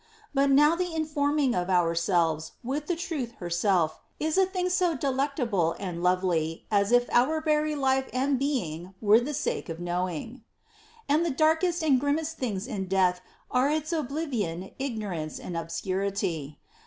[0.33, 5.75] But now the informing of ourselves with the truth herself is a thing so delectable
[5.79, 10.41] and lovely as if our very life and being were for the sake of knowing.
[11.07, 16.57] And the darkest and grimmest things in death are its oblivion, ignorance, and obscurity.